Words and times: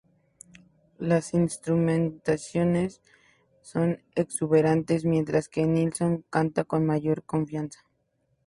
Las 0.97 1.35
instrumentaciones 1.35 3.01
son 3.61 4.01
exuberantes 4.15 5.05
mientras 5.05 5.47
que 5.47 5.67
Nilsson 5.67 6.25
canta 6.31 6.63
con 6.63 6.87
mayor 6.87 7.23
confianza. 7.23 7.85